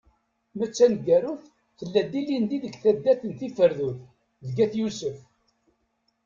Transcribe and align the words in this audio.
Ma 0.57 0.65
d 0.69 0.71
taneggarut, 0.77 1.43
tella-d 1.77 2.11
ilindi 2.19 2.57
deg 2.63 2.73
taddart 2.81 3.21
n 3.25 3.31
Tiferdud 3.39 3.97
deg 4.45 4.57
At 4.65 4.73
Yusef. 4.79 5.17